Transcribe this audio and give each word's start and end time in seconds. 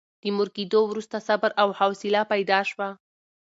د 0.21 0.23
مور 0.35 0.49
کېدو 0.55 0.79
وروسته 0.85 1.17
صبر 1.27 1.51
او 1.61 1.67
حوصله 1.79 2.21
پیدا 2.31 2.59
شوه. 2.69 2.89